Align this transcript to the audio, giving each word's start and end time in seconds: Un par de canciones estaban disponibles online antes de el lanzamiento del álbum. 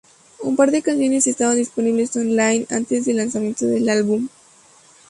Un 0.41 0.55
par 0.55 0.71
de 0.71 0.81
canciones 0.81 1.27
estaban 1.27 1.57
disponibles 1.57 2.15
online 2.15 2.65
antes 2.71 3.05
de 3.05 3.11
el 3.11 3.17
lanzamiento 3.17 3.67
del 3.67 3.87
álbum. 3.87 4.29